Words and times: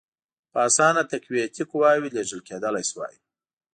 په 0.51 0.59
اسانه 0.67 1.01
تقویتي 1.11 1.63
قواوي 1.71 2.09
لېږل 2.15 2.41
کېدلای 2.47 2.85
سوای. 2.91 3.15